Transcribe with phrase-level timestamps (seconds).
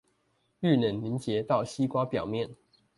[0.61, 2.55] 遇冷凝結到西瓜表面